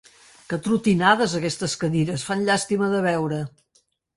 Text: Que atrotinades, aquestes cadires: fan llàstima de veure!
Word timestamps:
Que 0.53 0.57
atrotinades, 0.61 1.35
aquestes 1.41 1.77
cadires: 1.83 2.27
fan 2.31 2.43
llàstima 2.49 2.91
de 2.95 3.07
veure! 3.11 3.43